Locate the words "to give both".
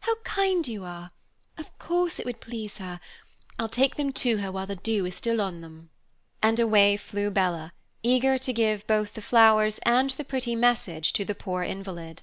8.36-9.14